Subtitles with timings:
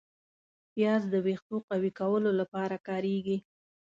[0.73, 3.37] پیاز د ویښتو قوي کولو لپاره کارېږي